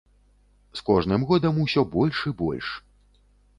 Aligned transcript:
З 0.79 0.83
кожным 0.87 1.27
годам 1.33 1.61
усё 1.65 1.85
больш 1.93 2.25
і 2.33 2.35
больш. 2.43 2.67